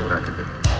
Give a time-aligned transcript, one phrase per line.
[0.00, 0.71] bırakılır.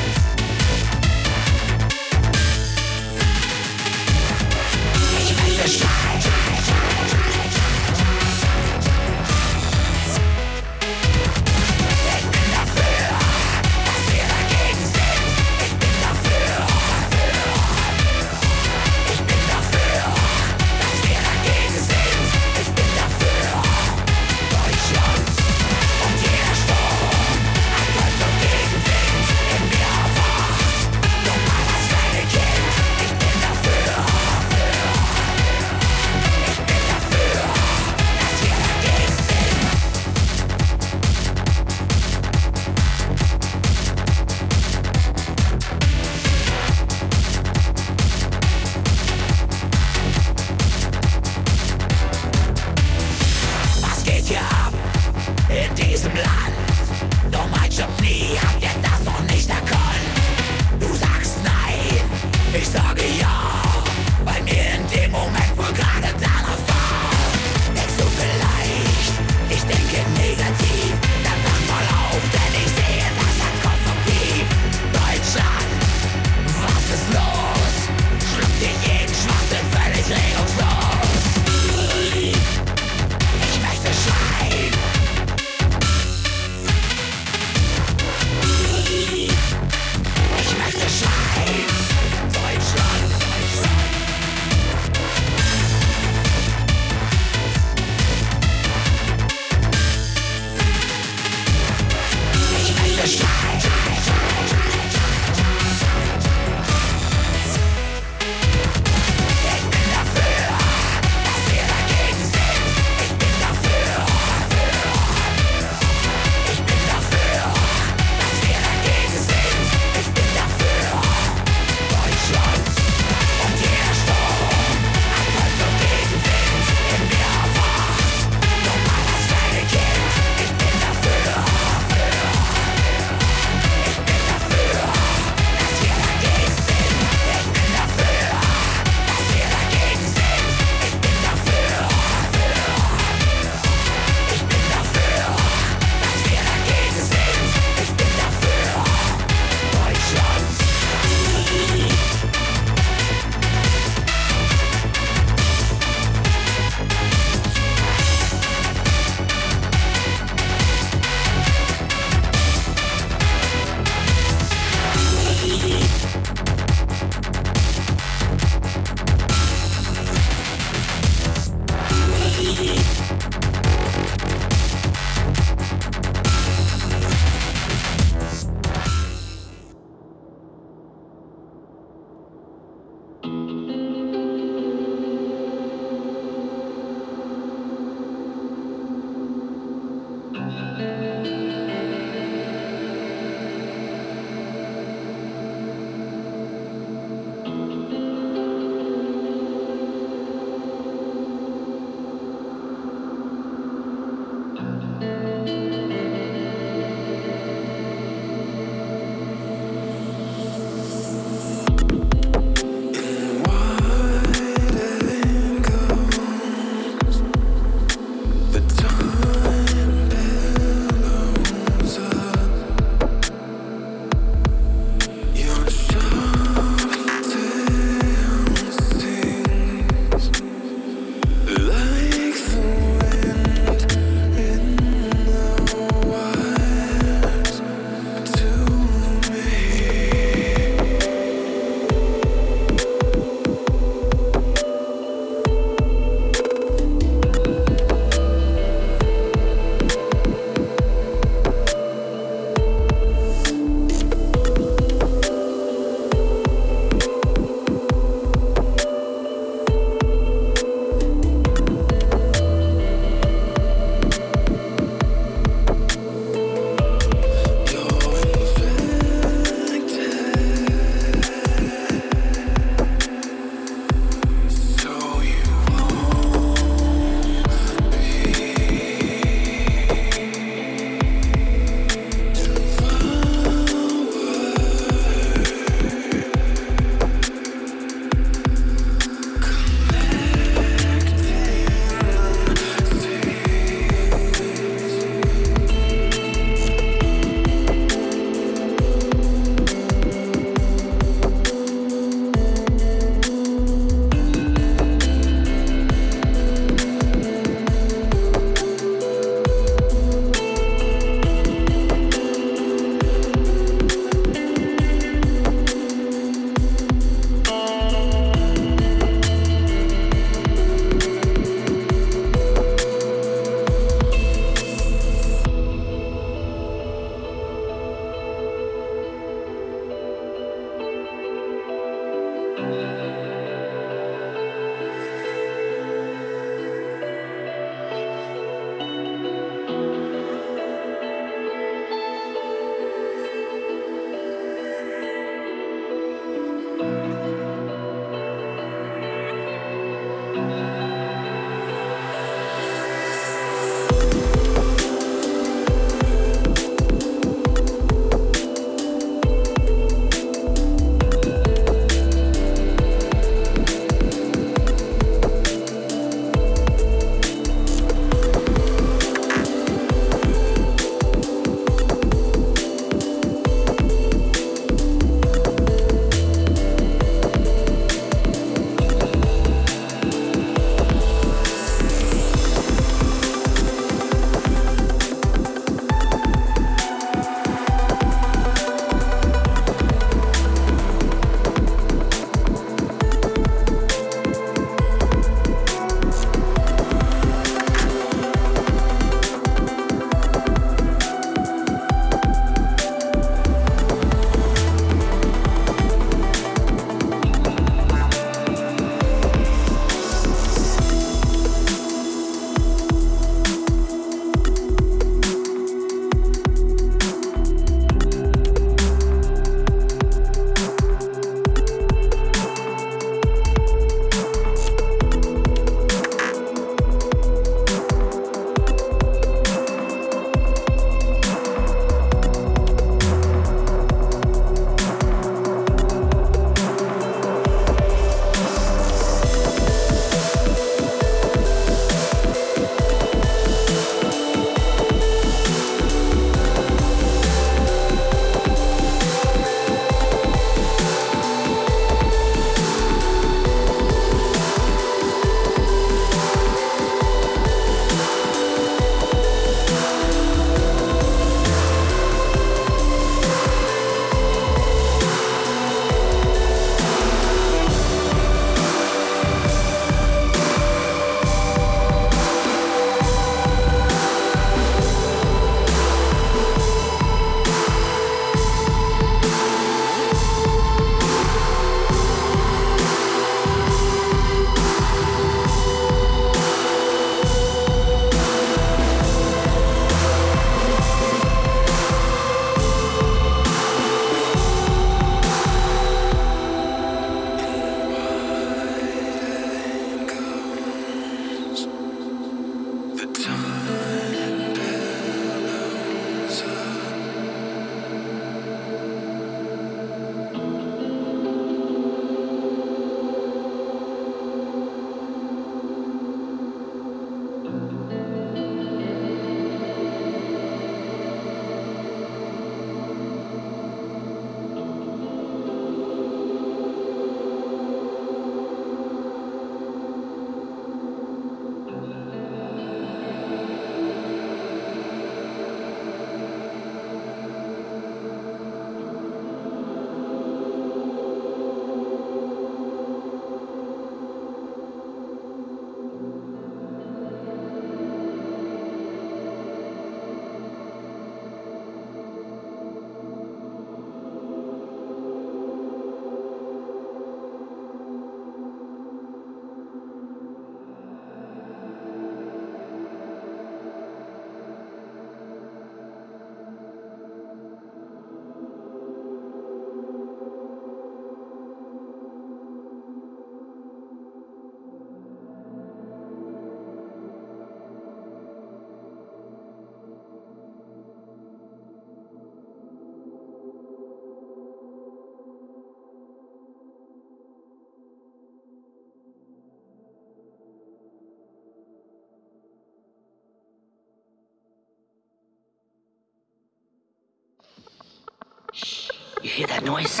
[599.36, 600.00] Hear that noise?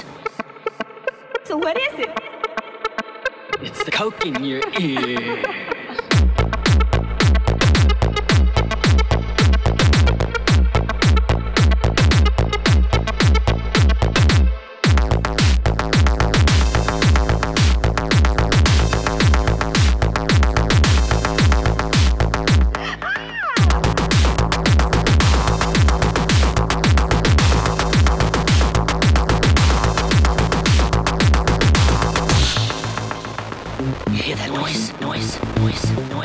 [1.44, 2.10] So what is it?
[3.60, 5.65] It's the coke in your ear.